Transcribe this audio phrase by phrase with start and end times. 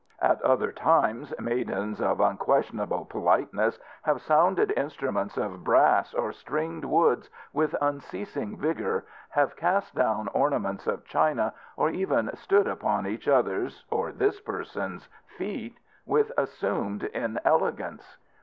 [0.19, 7.29] At other times maidens of unquestionable politeness have sounded instruments of brass or stringed woods
[7.53, 13.85] with unceasing vigour, have cast down ornaments of china, or even stood upon each other's
[13.91, 15.77] or this person's feet
[16.07, 18.17] with assumed inelegance.